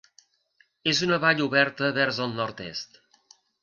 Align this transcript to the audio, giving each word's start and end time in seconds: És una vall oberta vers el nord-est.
És 0.93 1.03
una 1.09 1.21
vall 1.27 1.45
oberta 1.49 1.93
vers 2.01 2.25
el 2.29 2.37
nord-est. 2.43 3.03